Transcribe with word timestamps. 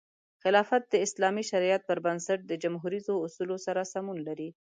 خلافت 0.43 0.83
د 0.89 0.95
اسلامي 1.05 1.43
شریعت 1.51 1.81
پر 1.89 1.97
بنسټ 2.05 2.39
د 2.45 2.51
جموهریزو 2.63 3.15
اصولو 3.25 3.57
سره 3.65 3.81
سمون 3.93 4.17
لري. 4.27 4.49